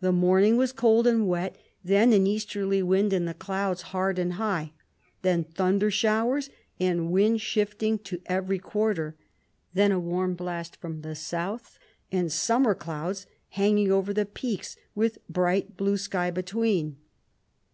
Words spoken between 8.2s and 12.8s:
every quarter; then a warm blast from the south, and summer